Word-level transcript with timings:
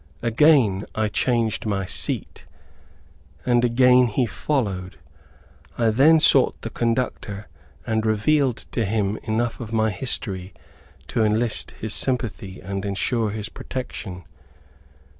Again 0.23 0.85
I 0.95 1.09
changed 1.09 1.67
my 1.67 1.85
seat, 1.85 2.45
and 3.45 3.63
again 3.63 4.07
he 4.07 4.25
followed. 4.25 4.97
I 5.77 5.91
then 5.91 6.19
sought 6.19 6.59
the 6.63 6.71
conductor, 6.71 7.47
and 7.85 8.03
revealed 8.03 8.65
to 8.71 8.83
him 8.83 9.17
enough 9.21 9.59
of 9.59 9.71
my 9.71 9.91
history 9.91 10.55
to 11.09 11.23
enlist 11.23 11.75
his 11.79 11.93
sympathy 11.93 12.59
and 12.59 12.83
ensure 12.83 13.29
his 13.29 13.49
protection. 13.49 14.23